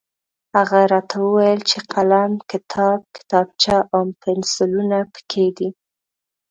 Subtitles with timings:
[0.57, 5.69] هغه راته وویل چې قلم، کتاب، کتابچه او پنسلونه پکې دي.